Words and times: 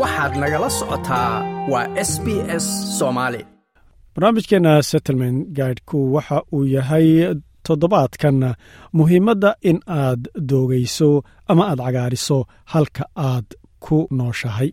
waxaad 0.00 0.32
nagala 0.42 0.68
socotaa 0.78 1.30
waa 1.72 1.86
s 2.10 2.12
b 2.24 2.26
s 2.64 2.66
soomaali 2.98 3.40
barnaamijkeena 4.14 4.72
settlement 4.90 5.38
guidku 5.58 5.98
waxa 6.14 6.38
uu 6.56 6.64
yahay 6.76 7.08
toddobaadkan. 7.66 8.36
Muhiimadda 8.96 9.50
in 9.70 9.78
aad 10.02 10.22
doogayso 10.50 11.08
ama 11.50 11.64
aad 11.70 11.80
cagaariso 11.86 12.38
halka 12.72 13.04
aad 13.28 13.46
ku 13.84 13.96
nooshahay. 14.18 14.70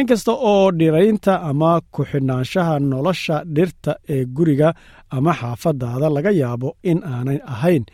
Inkasta 0.00 0.32
oo 0.52 0.70
dhiraynta 0.78 1.32
ama 1.50 1.70
ku-xidhnaanshaha 1.94 2.74
nolosha 2.90 3.36
dhirta 3.56 3.92
ee 4.14 4.24
guriga 4.36 4.68
ama 5.16 5.32
xaafadaada 5.40 6.08
laga 6.16 6.30
yaabo 6.40 6.68
in 6.90 6.98
aanay 7.12 7.38
ahayn 7.54 7.84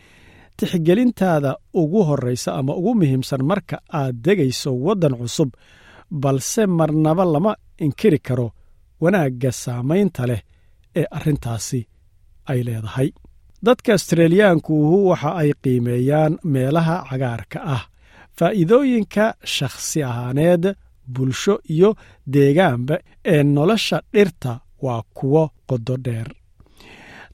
tixgelintaada 0.57 1.51
ugu 1.81 1.99
horraysa 2.09 2.49
ama 2.59 2.73
ugu 2.79 2.91
muhiimsan 2.99 3.41
marka 3.49 3.77
aad 3.99 4.15
degayso 4.25 4.69
waddan 4.85 5.13
cusub 5.19 5.49
balse 6.11 6.65
marnaba 6.67 7.25
lama 7.25 7.55
inkiri 7.85 8.19
karo 8.19 8.47
wanaagga 9.01 9.51
saamaynta 9.51 10.23
leh 10.29 10.41
ee 10.99 11.05
arrintaasi 11.17 11.79
ay 12.51 12.59
leedahay. 12.67 13.09
Dadka 13.65 13.93
astreeliyaankuuhu 13.93 14.97
waxa 15.09 15.31
ay 15.41 15.51
qiimeeyaan 15.63 16.33
meelaha 16.53 16.95
cagaarka 17.09 17.59
ah 17.75 17.83
faa'iidooyinka 18.37 19.25
shakhsi 19.55 19.99
ahaaneed 20.03 20.63
bulsho 21.13 21.55
iyo 21.73 21.89
deegaanba 22.33 22.95
ee 23.33 23.43
nolosha 23.43 23.97
dhirta 24.13 24.51
waa 24.85 25.01
kuwo 25.17 25.43
qodo 25.69 25.95
dheer. 26.05 26.29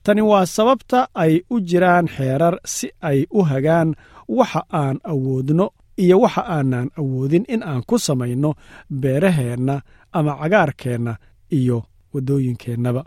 Tani 0.04 0.22
waa 0.22 0.46
sababta 0.46 1.00
ay 1.24 1.34
u 1.50 1.60
jiraan 1.70 2.08
xeerar 2.16 2.56
si 2.66 2.88
ay 3.10 3.20
u 3.38 3.40
hagaan 3.50 3.90
waxa 4.38 4.62
aan 4.82 4.98
awoodno 5.12 5.68
iyo 6.04 6.16
waxa 6.24 6.42
aanaan 6.56 6.90
awoodin 7.00 7.46
in 7.54 7.64
aan 7.64 7.82
ku 7.90 7.96
samayno 8.00 8.54
beeraheenna 9.02 9.76
ama 10.18 10.32
cagaarkeenna 10.42 11.14
iyo 11.58 11.78
waddooyinkeennaba 12.14 13.04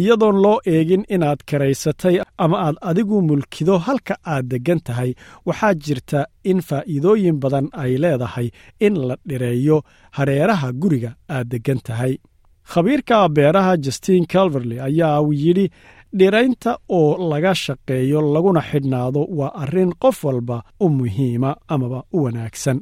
iyadoon 0.00 0.36
loo 0.44 0.58
eegin 0.66 1.04
inaad 1.14 1.40
karaysatay 1.50 2.16
ama 2.38 2.56
aad 2.66 2.76
adigu 2.90 3.22
mulkido 3.28 3.78
halka 3.86 4.14
aad 4.32 4.44
deggan 4.52 4.80
tahay 4.86 5.10
waxaa 5.46 5.74
jirta 5.84 6.20
in 6.50 6.60
faa'iidooyin 6.68 7.36
badan 7.42 7.66
ay 7.82 7.92
leedahay 8.02 8.48
in 8.86 8.94
la 9.08 9.14
dhireeyo 9.28 9.76
hareeraha 10.16 10.68
guriga 10.72 11.10
aad 11.28 11.46
deggan 11.52 11.80
tahay. 11.86 12.14
Khabiirka 12.72 13.28
beeraha 13.36 13.76
justin 13.84 14.26
calverley 14.32 14.78
ayaa 14.88 15.18
yidhi 15.42 15.66
dhiraynta 16.18 16.78
oo 16.98 17.28
laga 17.32 17.54
shaqeeyo 17.54 18.20
laguna 18.34 18.60
xidhnaado 18.70 19.20
waa 19.38 19.52
arrin 19.62 19.92
qof 20.02 20.24
walba 20.24 20.62
u 20.80 20.88
muhiima 20.98 21.56
amaba 21.68 22.02
u 22.12 22.24
wanaagsan 22.24 22.80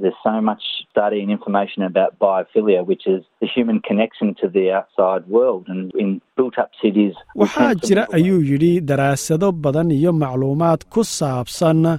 There's 0.00 0.20
so 0.22 0.40
much 0.48 0.62
study 0.90 1.18
and 1.22 1.30
information 1.36 1.82
about 1.82 2.10
biophilia, 2.24 2.80
which 2.90 3.04
is 3.14 3.20
the 3.42 3.48
human 3.54 3.78
connection 3.88 4.28
to 4.40 4.46
the 4.56 4.64
outside 4.78 5.24
world. 5.36 5.64
And 5.72 5.90
in 6.02 6.20
built 6.36 6.56
up 6.62 6.70
cities, 6.82 7.14
we 7.34 7.40
waxaa 7.44 7.74
jira 7.86 8.04
ayuu 8.18 8.40
yidhi 8.50 8.80
daraasado 8.90 9.48
badan 9.52 9.90
iyo 9.90 10.12
macluumaad 10.12 10.80
ku 10.94 11.02
saabsan 11.04 11.98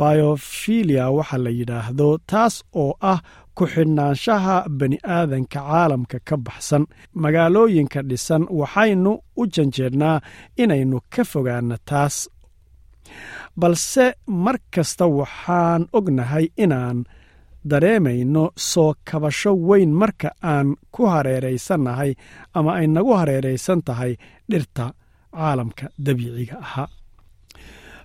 biofilia 0.00 1.04
waxa 1.16 1.38
la 1.44 1.50
yidhaahdo 1.58 2.08
taas 2.30 2.54
oo 2.82 2.92
ah 3.12 3.20
ku-xidhnaanshaha 3.56 4.56
bani'aadanka 4.78 5.58
caalamka 5.66 6.18
ka 6.28 6.36
baxsan. 6.46 6.82
Magaalooyinka 7.22 8.00
dhisan 8.10 8.42
waxaynu 8.60 9.12
u 9.40 9.42
janjeednaa 9.54 10.16
inaynu 10.62 10.98
ka 11.12 11.22
fogaanno 11.32 11.76
taas. 11.90 12.16
Balse 13.60 14.06
mar 14.44 14.56
kasta 14.74 15.04
waxaan 15.18 15.82
ognahay 15.98 16.46
inaan 16.64 16.98
dareemayno 17.70 18.44
soo 18.70 18.90
kabasho 19.08 19.52
weyn 19.68 19.92
marka 20.00 20.28
aan 20.52 20.68
ku 20.94 21.02
hareeraysannahay 21.12 22.10
ama 22.58 22.70
ay 22.80 22.86
nagu 22.94 23.12
hareeraysan 23.20 23.80
tahay 23.86 24.12
dhirta 24.50 24.84
caalamka 25.36 25.86
dabiiciga 26.06 26.56
ahaa 26.66 26.88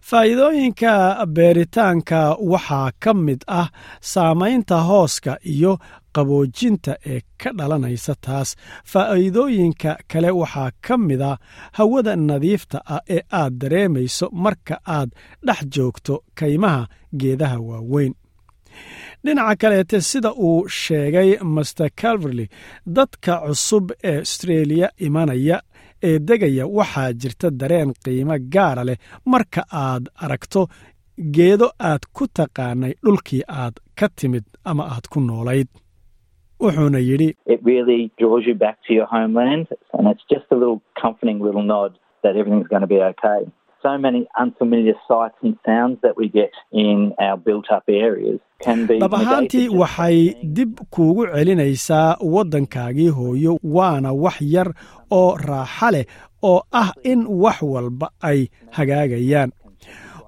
faa'iidooyinka 0.01 1.25
beeritaanka 1.35 2.37
waxaa 2.51 2.91
ka 2.99 3.13
mid 3.13 3.41
ah 3.47 3.67
saamaynta 4.01 4.77
hooska 4.89 5.37
iyo 5.45 5.77
qaboojinta 6.15 6.95
ee 7.05 7.21
ka 7.43 7.49
dhalanaysa 7.57 8.13
taas. 8.21 8.55
Faa'iidooyinka 8.91 9.97
kale 10.11 10.31
waxaa 10.31 10.71
ka 10.87 10.97
mid 10.97 11.21
ah 11.21 11.37
hawada 11.77 12.15
nadiifta 12.15 12.81
ah 12.85 13.01
ee 13.09 13.21
aad 13.31 13.53
dareemayso 13.61 14.29
marka 14.31 14.75
aad 14.87 15.09
dhex 15.47 15.59
joogto 15.75 16.23
kaymaha 16.39 16.87
geedaha 17.19 17.59
waaweyn. 17.59 18.13
Dhinaca 19.25 19.55
kaleete 19.61 20.01
sida 20.01 20.31
uu 20.33 20.67
sheegay 20.69 21.37
master 21.43 21.89
calverley 22.01 22.47
dadka 22.95 23.33
cusub 23.47 23.91
ee 24.03 24.21
astreeliya 24.21 24.89
imanaya 24.97 25.57
ee 26.03 26.19
degaya 26.19 26.65
waxaa 26.77 27.13
jirta 27.21 27.47
dareen 27.59 27.91
qiimo 28.03 28.35
gaara 28.53 28.83
leh. 28.89 28.97
Marka 29.25 29.61
aad 29.83 30.03
aragto 30.23 30.61
geedo 31.35 31.67
aad 31.89 32.03
ku 32.15 32.23
taqaanay 32.37 32.93
dhulkii 33.03 33.43
aad 33.61 33.75
ka 33.99 34.07
timid 34.15 34.43
ama 34.69 34.83
aad 34.93 35.05
ku 35.11 35.19
noolayd 35.19 35.67
wuxuuna 36.63 36.99
yidhi 37.09 37.29
So 43.83 43.91
many 44.05 44.21
unfamiliar 44.43 44.95
sights 45.07 45.37
and 45.43 45.55
sounds 45.65 45.97
that 46.03 46.15
we 46.19 46.27
get 46.39 46.51
in 46.71 47.13
our 47.25 47.37
built 47.37 47.67
up 47.75 47.83
areas 47.87 48.39
can 48.65 48.79
be. 48.89 48.95
dhab 49.03 49.13
ahaantii 49.19 49.67
waxay 49.81 50.17
dib 50.57 50.71
kuugu 50.95 51.23
celinaysaa 51.35 52.17
waddankaagii 52.33 53.09
hooyo 53.19 53.53
waana 53.63 54.11
wax 54.23 54.37
yar 54.55 54.69
oo 55.19 55.29
raaxa 55.49 55.91
leh 55.95 56.05
oo 56.49 56.59
ah 56.81 56.91
in 57.11 57.21
wax 57.43 57.57
walba 57.73 58.07
ay 58.29 58.39
hagaagayaan 58.77 59.51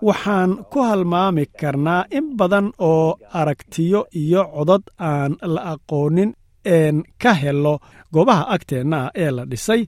waxaan 0.08 0.52
ku 0.72 0.80
halmaami 0.90 1.46
karnaa 1.62 2.06
in 2.18 2.26
badan 2.40 2.72
oo 2.80 3.18
aragtiyo 3.40 4.00
iyo 4.22 4.44
codod 4.56 4.84
aan 5.10 5.32
la 5.54 5.62
aqoonin 5.74 6.32
een 6.66 6.98
ka 7.24 7.34
helo 7.42 7.74
goobaha 8.14 8.44
agteenna 8.56 8.98
ah 9.06 9.12
ee 9.24 9.32
la 9.38 9.44
dhisay 9.52 9.82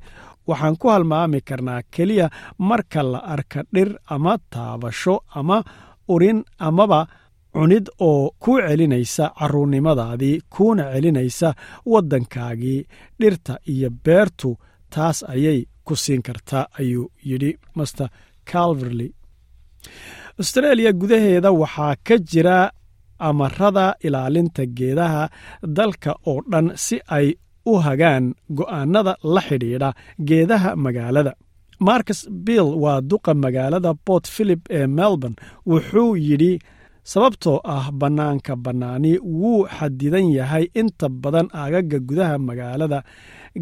waxaan 0.50 0.76
ku 0.82 0.88
halmaami 0.94 1.40
karnaa 1.50 1.82
keliya 1.94 2.28
marka 2.70 3.02
la 3.12 3.20
arka 3.34 3.60
dhir 3.74 3.90
ama 4.16 4.34
taabasho 4.54 5.16
ama 5.40 5.58
urin 6.14 6.40
amaba 6.68 7.00
cunid 7.56 7.86
oo 8.10 8.32
kuu 8.44 8.60
celinaysa 8.68 9.26
carruurnimadaadii 9.40 10.42
kuuna 10.54 10.84
celinaysa 10.94 11.50
waddankaagii 11.92 12.80
dhirta 13.20 13.54
iyo 13.74 13.90
beertu 14.06 14.50
taas 14.94 15.18
ayay 15.34 15.60
ku 15.88 15.94
siin 16.04 16.22
kartaa 16.28 16.66
ayuu 16.80 17.12
yidhi 17.30 17.52
master 17.76 18.10
calverley. 18.52 19.12
Astreeliya 20.42 20.92
gudaheeda 21.02 21.52
waxaa 21.62 21.96
ka 22.08 22.16
jira 22.32 22.58
amarada 23.20 23.86
ilaalinta 24.06 24.64
geedaha 24.78 25.24
dalka 25.78 26.12
oo 26.32 26.40
dhan 26.52 26.68
si 26.86 26.98
ay 27.18 27.28
u 27.72 27.74
hagaan 27.86 28.26
go'aanada 28.58 29.14
la 29.34 29.42
xidhiidha 29.48 29.90
geedaha 30.28 30.76
magaalada. 30.76 31.34
Marcus 31.88 32.22
bill 32.46 32.68
waa 32.84 33.02
duqa 33.02 33.34
magaalada 33.44 33.92
port 34.06 34.26
philip 34.36 34.62
ee 34.78 34.88
melbourne 34.98 35.36
wuxuu 35.72 36.16
yidhi 36.28 36.60
sababtoo 37.12 37.60
ah 37.76 37.86
bannaanka 38.00 38.54
bannaani 38.66 39.12
wuu 39.40 39.62
xadidan 39.78 40.28
yahay 40.38 40.66
inta 40.82 41.08
badan 41.24 41.48
aagaga 41.62 42.00
gudaha 42.08 42.38
magaalada. 42.48 43.00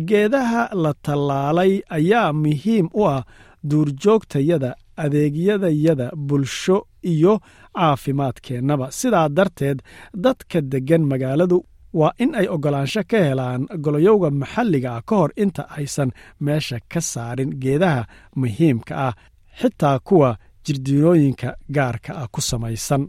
Geedaha 0.09 0.61
la 0.83 0.91
tallaalay 1.05 1.73
ayaa 1.97 2.33
muhiim 2.43 2.87
u 2.99 3.01
ah 3.15 3.23
duurjoogtayada 3.69 4.69
adeegyadayada 5.03 6.05
bulsho 6.27 6.77
iyo 7.11 7.33
caafimaadkeennaba. 7.75 8.91
Sidaa 8.99 9.29
darteed 9.37 9.79
dadka 10.23 10.61
deggan 10.71 11.03
magaaladu 11.11 11.57
waa 11.99 12.11
in 12.23 12.31
ay 12.39 12.47
oggolaansho 12.55 13.01
ka 13.11 13.17
helaan 13.27 13.61
goloyowga 13.83 14.29
maxalliga 14.41 14.89
ah 14.97 15.01
ka 15.09 15.15
hor 15.19 15.31
inta 15.43 15.63
aysan 15.77 16.09
meesha 16.45 16.77
ka 16.91 16.99
saarin 17.11 17.51
geedaha 17.61 18.03
muhiimka 18.39 18.93
ah 19.07 19.13
xitaa 19.59 19.97
kuwa 20.07 20.29
jirdiinooyinka 20.65 21.49
gaarka 21.75 22.11
ah 22.21 22.27
ku 22.33 22.41
samaysan. 22.49 23.03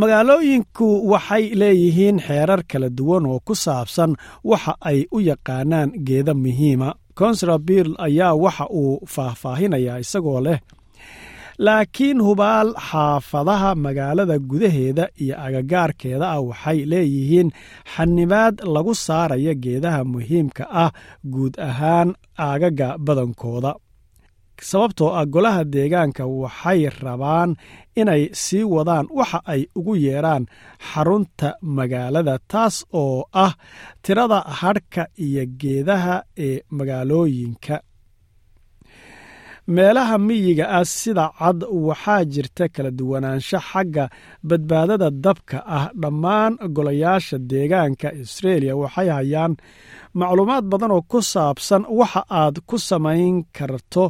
Magaalooyinku 0.00 0.86
waxay 1.12 1.44
leeyihiin 1.60 2.18
xeerar 2.26 2.62
kala 2.70 2.88
duwan 2.98 3.26
oo 3.26 3.40
ku 3.46 3.54
saabsan 3.54 4.12
waxa 4.44 4.72
ay 4.80 4.98
u 5.12 5.18
yaqaanaan 5.20 5.90
geeda 6.06 6.34
muhiima. 6.34 6.94
Consra 7.18 7.58
bill 7.58 7.94
ayaa 8.06 8.34
waxa 8.44 8.66
uu 8.80 9.00
faahfaahinayaa 9.14 9.98
isagoo 10.04 10.40
leh 10.46 10.58
laakiin 11.58 12.20
hubaal 12.26 12.74
xaafadaha 12.88 13.74
magaalada 13.74 14.38
gudaheeda 14.38 15.08
iyo 15.22 15.34
agagaarkeeda 15.46 16.26
ah 16.34 16.40
waxay 16.48 16.78
leeyihiin 16.92 17.48
xanibaad 17.94 18.54
lagu 18.74 18.94
saaraya 18.94 19.54
geedaha 19.64 20.04
muhiimka 20.12 20.64
ah 20.84 20.90
guud 21.32 21.54
ahaan 21.68 22.08
aagaga 22.46 22.88
badankooda. 23.06 23.72
Sababtoo 24.70 25.10
ah 25.20 25.26
golaha 25.34 25.64
deegaanka 25.74 26.24
waxay 26.42 26.80
rabaan 27.04 27.50
inay 28.00 28.22
sii 28.42 28.64
wadaan 28.74 29.06
waxa 29.18 29.38
ay 29.52 29.62
ugu 29.78 29.94
yeeraan 30.04 30.44
xarunta 30.90 31.48
magaalada 31.76 32.34
taas 32.52 32.76
oo 33.02 33.24
ah 33.44 33.52
tirada 34.02 34.38
hadhka 34.60 35.02
iyo 35.26 35.44
geedaha 35.60 36.14
ee 36.46 36.56
magaalooyinka 36.78 37.74
meelaha 39.74 40.18
miyiga 40.18 40.64
ah 40.78 40.84
sida 40.84 41.24
cad 41.38 41.60
waxaa 41.86 42.24
jirta 42.32 42.64
kala 42.74 42.90
duwanaansho 42.98 43.58
xagga 43.70 44.04
badbaadada 44.48 45.10
dabka 45.10 45.58
ah. 45.78 45.86
Dhammaan 46.02 46.52
golayaasha 46.76 47.36
deegaanka 47.50 48.08
astreeliya 48.22 48.76
waxay 48.82 49.08
hayaan 49.16 49.52
macluumaad 50.18 50.64
badan 50.72 50.92
oo 50.96 51.02
ku 51.10 51.18
saabsan 51.32 51.82
waxa 51.98 52.22
aad 52.40 52.56
ku 52.68 52.76
samayn 52.88 53.36
karto 53.56 54.04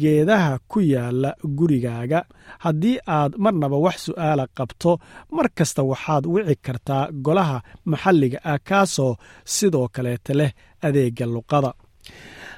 geedaha 0.00 0.52
ku 0.70 0.78
yaalla 0.92 1.30
gurigaaga. 1.58 2.20
Haddii 2.64 2.98
aad 3.16 3.32
marnaba 3.44 3.76
wax 3.84 3.96
su'aala 4.06 4.44
qabto 4.56 4.90
mar 5.36 5.46
kasta 5.56 5.82
waxaad 5.90 6.24
wici 6.34 6.54
kartaa 6.66 7.04
golaha 7.24 7.58
maxalliga 7.90 8.38
ah 8.52 8.58
kaasoo 8.68 9.12
sidoo 9.54 9.88
kaleeta 9.94 10.32
leh 10.40 10.50
adeegga 10.86 11.24
luqada 11.34 11.70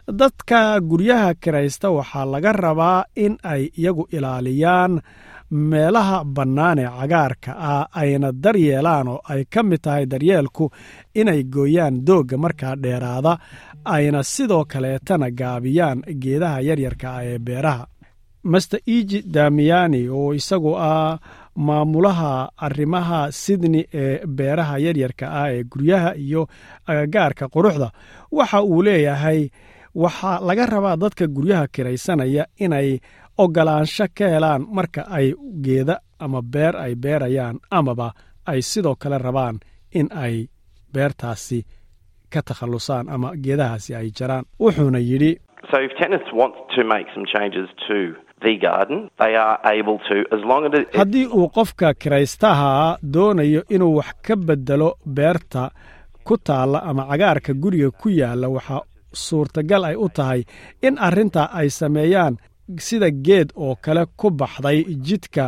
dadka 0.08 0.80
guryaha 0.80 1.34
kiraysta 1.34 1.90
waxaa 1.90 2.24
laga 2.26 2.52
rabaa 2.52 3.04
in 3.16 3.38
ay 3.42 3.70
iyagu 3.78 4.06
ilaaliyaan 4.12 5.00
meelaha 5.50 6.24
bannaan 6.24 6.78
ee 6.78 6.88
cagaarka 7.00 7.52
ah 7.58 7.86
ayna 7.92 8.32
daryeelaan 8.32 9.08
oo 9.08 9.20
ay 9.28 9.44
ka 9.44 9.62
mid 9.62 9.80
tahay 9.82 10.06
daryeelku 10.06 10.70
inay 11.14 11.42
gooyaan 11.44 12.04
doogga 12.06 12.36
markaa 12.36 12.74
dheeraada 12.82 13.38
ayna 13.84 14.22
sidoo 14.22 14.64
kaleetana 14.64 15.30
gaabiyaan 15.30 16.02
geedaha 16.22 16.60
yaryarka 16.60 17.08
ah 17.16 17.24
ee 17.24 17.38
beeraha. 17.38 17.86
Master 18.44 18.80
iji 18.86 19.22
damiyani 19.34 20.08
oo 20.08 20.34
isagu 20.34 20.74
ah 20.76 21.18
maamulaha 21.56 22.50
arrimaha 22.56 23.30
sydney 23.32 23.84
ee 23.94 24.26
beeraha 24.26 24.78
yaryarka 24.78 25.26
ah 25.42 25.48
ee 25.54 25.62
guryaha 25.64 26.14
iyo 26.16 26.48
agagaarka 26.86 27.48
quruxda 27.48 27.90
waxa 28.32 28.62
uu 28.62 28.82
leeyahay 28.82 29.48
waxaa 29.94 30.40
laga 30.48 30.66
rabaa 30.66 30.96
dadka 30.96 31.26
guryaha 31.26 31.66
kiraysanaya 31.74 32.44
inay 32.64 32.98
ogolaansho 33.38 34.06
ka 34.18 34.26
helaan 34.34 34.66
marka 34.76 35.02
ay 35.10 35.34
geeda 35.64 36.00
ama 36.18 36.42
beer 36.42 36.76
ay 36.76 36.94
beerayaan 36.94 37.56
amaba 37.70 38.12
ay 38.46 38.60
sidoo 38.62 38.94
kale 38.94 39.18
rabaan 39.18 39.56
in 39.94 40.08
ay 40.24 40.48
beertaasi 40.94 41.60
ka 42.32 42.40
takhallusaan 42.42 43.08
ama 43.08 43.32
geedahaasi 43.44 43.94
ay 43.94 44.10
jaraan 44.18 44.44
wuxuuna 44.60 44.98
yidhi. 44.98 45.32
Haddii 50.98 51.26
uu 51.26 51.48
qofka 51.48 51.94
kiraystaha 51.94 52.98
doonayo 53.14 53.62
inuu 53.70 53.96
wax 53.96 54.12
ka 54.26 54.36
bedelo 54.36 54.94
beerta 55.14 55.70
ku 56.24 56.36
taalla 56.46 56.78
ama 56.82 57.06
cagaarka 57.10 57.52
guriga 57.54 57.90
ku 57.90 58.08
yaalla 58.08 58.48
waxaa 58.48 58.80
suurtagal 59.12 59.84
ay 59.84 59.96
u 59.96 60.08
tahay 60.16 60.40
in 60.86 60.94
arrintaa 61.06 61.48
ay 61.60 61.68
sameeyaan 61.70 62.34
sida 62.86 63.08
geed 63.26 63.48
oo 63.56 63.74
kale 63.84 64.02
ku 64.16 64.30
baxday 64.30 64.78
jidka 65.06 65.44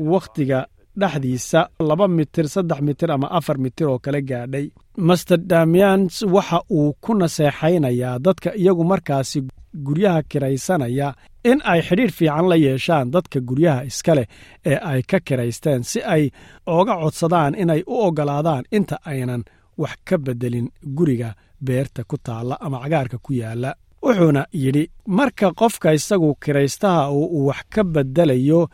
wakhtiga 0.00 0.66
dhexdiisa 1.00 1.60
laba 1.88 2.08
mitir 2.08 2.46
saddex 2.48 2.80
mitir 2.80 3.10
ama 3.12 3.28
afar 3.38 3.58
mitir 3.58 3.86
oo 3.88 3.98
kale 3.98 4.20
gaadhay. 4.22 4.66
Master 4.96 5.36
damians 5.38 6.22
waxa 6.22 6.58
uu 6.70 6.92
ku 7.00 7.14
naseexaynayaa 7.14 8.18
dadka 8.18 8.50
iyagu 8.56 8.84
markaasi 8.84 9.38
guryaha 9.86 10.22
kiraysanaya 10.30 11.08
in 11.44 11.60
ay 11.64 11.80
xidhiidh 11.88 12.14
fiican 12.18 12.48
la 12.48 12.56
yeeshaan 12.56 13.10
dadka 13.14 13.40
guryaha 13.48 13.84
iska 13.90 14.14
leh 14.14 14.26
ee 14.70 14.78
ay 14.90 15.02
ka 15.10 15.18
kiraysteen 15.26 15.82
si 15.90 16.00
ay 16.14 16.30
ooga 16.66 16.94
codsadaan 17.02 17.54
inay 17.62 17.82
u 17.86 17.94
oggolaadaan 18.06 18.64
inta 18.76 18.96
aynan 19.10 19.42
wax 19.82 19.94
ka 20.08 20.16
beddelin 20.18 20.68
guriga 20.96 21.30
beerta 21.64 22.04
ku 22.04 22.16
taalla 22.26 22.56
ama 22.60 22.78
cagaarka 22.82 23.18
ku 23.18 23.32
yaalla 23.32 23.70
wuxuuna 24.02 24.42
yidhi 24.52 24.84
marka 25.06 25.52
qofka 25.60 25.92
isagu 25.98 26.34
kiraystaha 26.44 27.10
uu 27.10 27.46
wax 27.46 27.62
ka 27.74 27.84
beddelayo 27.84 28.68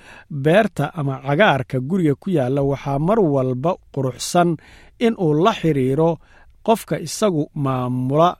beerta 0.44 0.84
ama 0.94 1.14
cagaarka 1.26 1.80
guriga 1.80 2.14
ku 2.14 2.30
yaalla 2.30 2.62
waxaa 2.62 2.98
mar 2.98 3.20
walba 3.20 3.72
quruxsan 3.94 4.56
in 5.06 5.14
uu 5.18 5.34
la 5.44 5.52
xidhiiro 5.60 6.10
qofka 6.66 6.96
isagu 7.06 7.50
maamula 7.54 8.36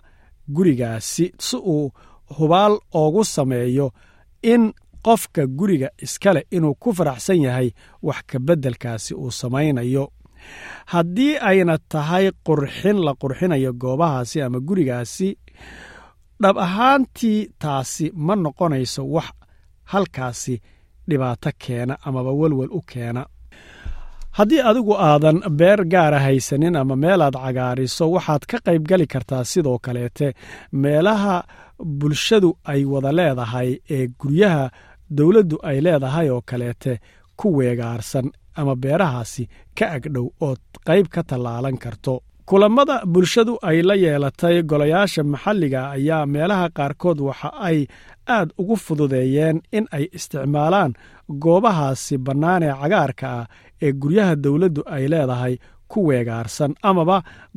gurigaasi 0.55 1.33
si 1.39 1.57
uu 1.57 1.93
hubaal 2.39 2.79
oogu 2.95 3.25
sameeyo 3.25 3.93
in 4.43 4.73
qofka 5.03 5.47
guriga 5.47 5.89
iskale 6.05 6.47
inuu 6.51 6.75
ku 6.75 6.93
faraxsan 6.95 7.41
yahay 7.43 7.69
wax 8.03 8.21
ka 8.27 8.39
beddelkaasi 8.39 9.15
uu 9.15 9.31
samaynayo 9.31 10.05
haddii 10.93 11.33
ayna 11.51 11.79
tahay 11.93 12.27
qurxin 12.47 12.99
la 13.07 13.13
qurxinayo 13.23 13.73
goobahaasi 13.83 14.39
ama 14.47 14.59
gurigaasi 14.69 15.29
dhab 16.43 16.57
ahaantii 16.67 17.41
taasi 17.63 18.07
ma 18.27 18.35
noqonayso 18.45 19.03
wax 19.15 19.29
halkaasi 19.93 20.55
dhibaato 21.09 21.51
keena 21.63 21.95
amaba 22.07 22.33
welwel 22.41 22.71
u 22.79 22.81
keena. 22.91 23.23
Haddii 24.39 24.61
adigu 24.71 24.95
aadan 24.97 25.39
beer 25.59 25.81
gaara 25.93 26.19
haysanin 26.27 26.77
ama 26.77 26.97
meelaad 26.97 27.35
cagaariso 27.45 28.05
waxaad 28.15 28.43
ka 28.51 28.59
qayb 28.67 28.83
gali 28.91 29.07
kartaa 29.07 29.45
sidoo 29.45 29.79
kaleete 29.79 30.29
meelaha 30.73 31.37
bulshadu 31.99 32.51
ay 32.73 32.85
wada 32.93 33.13
leedahay 33.19 33.71
ee 33.97 34.07
guryaha 34.21 34.65
dowladdu 35.17 35.57
ay 35.69 35.79
leedahay 35.87 36.29
oo 36.35 36.41
kaleete 36.51 36.93
ku 37.37 37.47
weegaarsan 37.59 38.27
ama 38.61 38.75
beerahaasi 38.83 39.45
ka 39.79 39.87
agdhow 39.97 40.27
ood 40.49 40.61
qayb 40.89 41.07
ka 41.15 41.23
tallaalan 41.31 41.79
karto. 41.85 42.15
Kulammada 42.51 42.97
bulshadu 43.13 43.55
ay 43.63 43.79
la 43.89 43.95
yeelatay 44.05 44.57
golayaasha 44.71 45.23
maxalliga 45.33 45.81
ayaa 45.97 46.27
meelaha 46.27 46.67
qaarkood 46.79 47.19
waxa 47.29 47.49
ay 47.69 47.79
aad 48.37 48.49
ugu 48.61 48.77
fududeeyeen 48.85 49.57
in 49.73 49.85
ay 49.97 50.05
isticmaalaan 50.17 50.93
goobahaasi 51.45 52.19
bannaan 52.27 52.63
ee 52.63 52.75
cagaarka 52.83 53.27
ah 53.41 53.47
ee 53.85 53.93
guryaha 54.03 54.35
dowladdu 54.45 54.83
ay 54.97 55.05
leedahay 55.13 55.55
ku 55.93 55.99
weegaarsan 56.09 56.73
amaba 56.91 57.17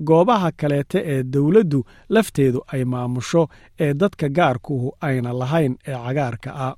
goobaha 0.09 0.50
kaleete 0.62 1.00
ee 1.13 1.24
dowladdu 1.33 1.80
lafteedu 2.15 2.59
ay 2.74 2.83
maamusho 2.94 3.44
ee 3.86 3.94
dadka 4.01 4.27
gaarkuhu 4.38 4.88
ayna 5.07 5.31
lahayn 5.41 5.74
ee 5.88 5.98
cagaarka 6.06 6.50
ah 6.65 6.74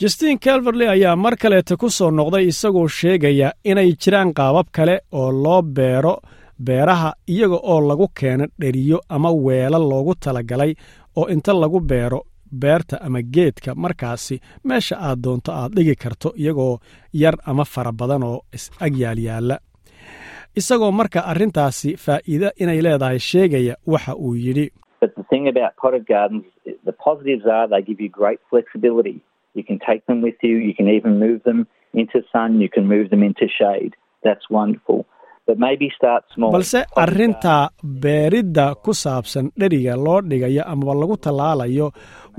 justin 0.00 0.38
calverley 0.38 0.88
ayaa 0.88 1.16
mar 1.16 1.34
kaleeta 1.42 1.76
ku 1.76 1.88
soo 1.90 2.10
noqday 2.10 2.44
isagoo 2.52 2.88
sheegaya 2.98 3.48
inay 3.70 3.90
jiraan 4.02 4.30
qaabab 4.38 4.68
kale 4.76 4.96
oo 5.12 5.30
loo 5.44 5.62
beero 5.62 6.14
beeraha 6.66 7.10
iyaga 7.34 7.58
oo 7.72 7.80
lagu 7.88 8.06
keeno 8.20 8.44
dheriyo 8.60 8.98
ama 9.08 9.30
weelal 9.46 9.84
loogu 9.90 10.14
talagalay 10.24 10.72
oo 11.18 11.26
inta 11.34 11.52
lagu 11.62 11.80
beero 11.80 12.20
beerta 12.60 12.96
ama 13.06 13.20
geedka. 13.34 13.74
Markaasi 13.74 14.40
meesha 14.64 14.96
aad 15.06 15.18
doonto 15.24 15.52
aad 15.52 15.72
dhigi 15.76 15.94
karto 16.02 16.28
iyagoo 16.36 16.78
yar 17.12 17.34
ama 17.46 17.64
fara 17.64 17.92
badan 17.92 18.22
oo 18.22 18.38
is-agyaal 18.56 19.18
yaalla. 19.26 19.56
Isagoo 20.56 20.92
marka 20.92 21.20
arrintaasi 21.30 21.96
faa'iida 22.04 22.48
inay 22.62 22.80
leedahay 22.82 23.18
sheegaya 23.18 23.74
waxa 23.86 24.14
uu 24.16 24.34
yidhi 24.34 24.66
You 29.58 29.64
can 29.70 29.78
take 29.88 30.02
them 30.08 30.18
with 30.26 30.38
you. 30.48 30.54
You 30.68 30.74
can 30.78 30.88
even 30.98 31.12
move 31.24 31.38
them 31.48 31.60
into 32.00 32.18
sun. 32.32 32.50
You 32.64 32.70
can 32.76 32.84
move 32.94 33.06
them 33.12 33.22
into 33.28 33.46
shade. 33.60 33.92
That's 34.26 34.46
wonderful. 34.58 35.00
Balse 36.54 36.80
arrinta 37.02 37.70
beeridda 38.02 38.64
ku 38.84 38.92
saabsan 39.02 39.46
dheriga 39.60 39.94
loo 39.96 40.20
dhigayo 40.30 40.62
amaba 40.72 40.94
lagu 41.00 41.16
tallaalayo 41.26 41.86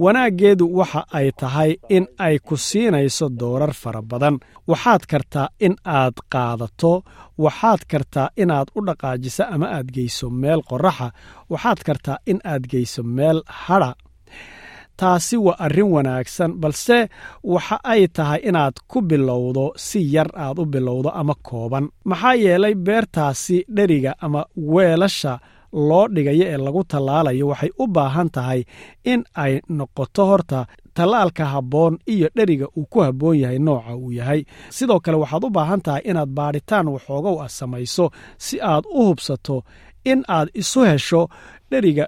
wanaaggeedu 0.03 0.65
waxa 0.79 1.01
ay 1.19 1.31
tahay 1.41 1.71
in 1.89 2.05
ay 2.25 2.35
ku 2.47 2.53
siinayso 2.67 3.29
doorar 3.39 3.73
fara 3.81 4.01
badan 4.11 4.37
waxaad 4.71 5.03
kartaa 5.11 5.47
in 5.67 5.73
aad 5.85 6.15
qaadato 6.33 6.93
waxaad 7.45 7.81
kartaa 7.91 8.29
inaad 8.43 8.67
u 8.77 8.85
dhaqaajiso 8.87 9.43
ama 9.55 9.67
aad 9.77 9.87
geyso 9.95 10.29
meel 10.29 10.61
qorraxa 10.69 11.07
waxaad 11.53 11.79
kartaa 11.87 12.17
in 12.31 12.39
aad 12.53 12.63
geyso 12.73 13.01
meel 13.17 13.41
hadha 13.65 13.91
taasi 14.99 15.37
waa 15.45 15.57
arrin 15.65 15.89
wanaagsan 15.95 16.51
balse 16.61 16.97
waxa 17.53 17.77
ay 17.93 18.01
tahay 18.17 18.39
inaad 18.49 18.75
ku 18.91 18.97
bilowdo 19.09 19.65
si 19.85 19.99
yar 20.15 20.29
aad 20.45 20.57
u 20.61 20.65
bilowdo 20.73 21.09
ama 21.21 21.33
kooban. 21.47 21.85
Maxaa 22.09 22.33
yeelay 22.43 22.75
beertaasi 22.85 23.57
dheriga 23.75 24.11
ama 24.25 24.41
weelasha 24.73 25.33
loo 25.89 26.05
dhigayo 26.15 26.45
ee 26.53 26.57
lagu 26.65 26.81
tallaalayo 26.91 27.45
waxay 27.51 27.71
u 27.83 27.85
baahan 27.95 28.29
tahay 28.35 28.61
in 29.11 29.21
ay 29.43 29.53
noqoto 29.77 30.23
horta 30.29 30.59
tallaalka 30.97 31.45
habboon 31.53 31.93
iyo 32.13 32.27
dheriga 32.37 32.67
uu 32.77 32.85
ku 32.91 32.99
habboon 33.05 33.37
yahay 33.41 33.59
nooca 33.59 33.93
uu 34.03 34.11
yahay. 34.19 34.41
Sidoo 34.75 34.99
kale 35.03 35.17
waxaad 35.23 35.43
u 35.43 35.49
baahan 35.57 35.81
tahay 35.85 36.01
inaad 36.09 36.29
baadhitaan 36.37 36.87
waxoogow 36.95 37.35
ah 37.45 37.49
samayso 37.57 38.05
si 38.45 38.55
aad 38.71 38.83
u 38.97 39.01
hubsato 39.07 39.57
in 40.11 40.19
aad 40.35 40.47
isu 40.61 40.79
hesho 40.89 41.21
dheriga 41.71 42.05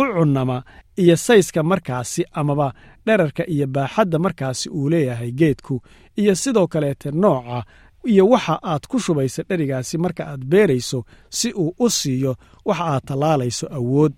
u 0.00 0.04
cunnama 0.16 0.62
iyo 1.02 1.16
sayska 1.16 1.62
markaasi 1.62 2.22
amaba 2.32 2.72
dherarka 3.06 3.42
iyo 3.54 3.66
baaxadda 3.66 4.18
markaasi 4.18 4.68
uu 4.70 4.88
leeyahay 4.92 5.30
geedku 5.40 5.74
iyo 6.20 6.34
sidoo 6.42 6.66
kaleete 6.66 7.10
nooca 7.10 7.58
iyo 8.12 8.24
waxa 8.32 8.54
aad 8.62 8.84
ku 8.90 8.96
shubaysa 9.04 9.42
dherigaasi 9.48 9.98
marka 9.98 10.22
aad 10.32 10.42
beerayso 10.52 11.04
si 11.38 11.48
uu 11.62 11.74
u 11.78 11.90
siiyo 11.90 12.32
waxa 12.64 12.84
aad 12.84 13.02
tallaalayso 13.08 13.66
awood. 13.78 14.12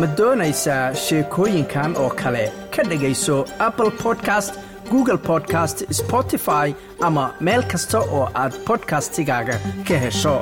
Ma 0.00 0.06
doonaysaa 0.18 0.94
sheekooyinkan 1.04 1.96
oo 2.02 2.10
kale? 2.22 2.44
Ka 2.76 2.82
dhegayso 2.90 3.36
apple 3.58 3.90
podcast 4.02 4.52
google 4.90 5.18
podcast 5.18 5.84
spotify 6.00 6.74
ama 7.06 7.24
meel 7.40 7.62
kasta 7.72 7.98
oo 8.00 8.24
aad 8.42 8.52
bodkastigaaga 8.66 9.56
ka 9.88 9.96
hesho 10.04 10.34